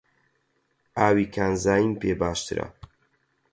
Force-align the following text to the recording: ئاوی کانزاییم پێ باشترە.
ئاوی 0.97 1.25
کانزاییم 1.35 1.93
پێ 2.01 2.11
باشترە. 2.21 2.65